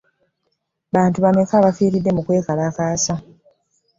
Bantu 0.95 1.17
bameka 1.23 1.53
abafiride 1.57 2.09
mu 2.15 2.21
kwekalakaasa? 2.25 3.13